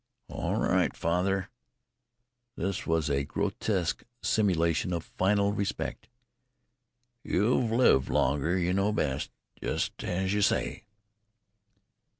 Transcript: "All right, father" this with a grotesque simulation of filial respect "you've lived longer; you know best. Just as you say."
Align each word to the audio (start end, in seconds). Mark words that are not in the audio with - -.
"All 0.29 0.55
right, 0.55 0.97
father" 0.97 1.51
this 2.55 2.87
with 2.87 3.07
a 3.11 3.23
grotesque 3.23 4.03
simulation 4.23 4.93
of 4.93 5.03
filial 5.15 5.53
respect 5.53 6.09
"you've 7.23 7.69
lived 7.71 8.09
longer; 8.09 8.57
you 8.57 8.73
know 8.73 8.91
best. 8.91 9.29
Just 9.61 10.03
as 10.03 10.33
you 10.33 10.41
say." 10.41 10.85